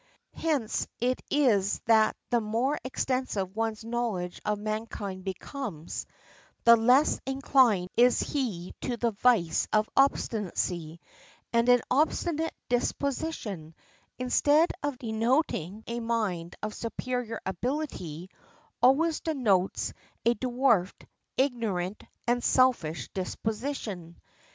[0.37, 6.07] Hence it is that the more extensive one's knowledge of mankind becomes,
[6.63, 10.99] the less inclined is he to the vice of obstinacy;
[11.53, 13.75] and an obstinate disposition,
[14.17, 18.31] instead of denoting a mind of superior ability,
[18.81, 19.93] always denotes
[20.25, 21.05] a dwarfed,
[21.37, 24.17] ignorant, and selfish disposition.